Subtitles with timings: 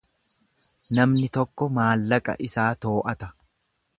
[0.99, 3.33] Namni tokko maallaqa isaa too’ata.